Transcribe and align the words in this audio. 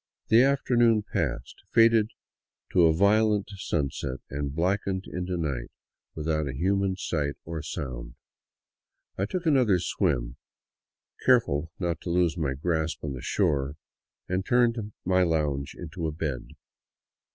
The 0.29 0.41
afternoon 0.41 1.03
passed, 1.03 1.61
faded 1.69 2.09
to 2.71 2.87
a 2.87 2.91
violent 2.91 3.51
sunset, 3.57 4.17
and 4.31 4.51
blackened 4.55 5.05
into 5.05 5.37
night, 5.37 5.69
without 6.15 6.47
a 6.47 6.55
human 6.57 6.95
sight 6.95 7.35
or 7.45 7.61
sound. 7.61 8.15
I 9.15 9.27
took 9.27 9.45
another 9.45 9.77
swim, 9.77 10.37
careful 11.23 11.69
not 11.77 12.01
to 12.01 12.09
lose 12.09 12.35
my 12.35 12.55
grasp 12.55 13.03
on 13.03 13.13
the 13.13 13.21
shore, 13.21 13.75
and 14.27 14.43
turned 14.43 14.91
my 15.05 15.21
lounge 15.21 15.75
into 15.77 16.07
a 16.07 16.11
bed. 16.11 16.47